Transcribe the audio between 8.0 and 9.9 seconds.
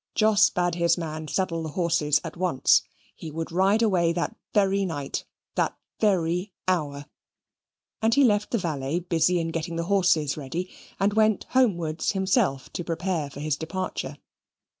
And he left the valet busy in getting the